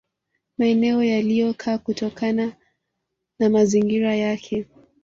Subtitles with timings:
[0.57, 2.55] Maeneo waliyokaa kutokana
[3.39, 4.65] na mazingira yake